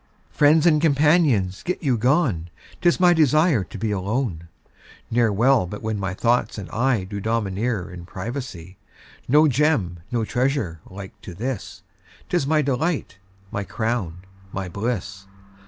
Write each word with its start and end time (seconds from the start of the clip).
Friends 0.31 0.65
and 0.65 0.81
companions 0.81 1.61
get 1.61 1.83
you 1.83 1.95
gone, 1.95 2.49
'Tis 2.81 2.99
my 2.99 3.13
desire 3.13 3.63
to 3.63 3.77
be 3.77 3.91
alone; 3.91 4.47
Ne'er 5.11 5.31
well 5.31 5.67
but 5.67 5.83
when 5.83 5.99
my 5.99 6.15
thoughts 6.15 6.57
and 6.57 6.67
I 6.71 7.03
Do 7.03 7.19
domineer 7.19 7.87
in 7.91 8.07
privacy. 8.07 8.79
No 9.27 9.47
Gem, 9.47 9.99
no 10.11 10.25
treasure 10.25 10.79
like 10.87 11.21
to 11.21 11.35
this, 11.35 11.83
'Tis 12.29 12.47
my 12.47 12.63
delight, 12.63 13.19
my 13.51 13.63
crown, 13.63 14.23
my 14.51 14.67
bliss. 14.67 15.27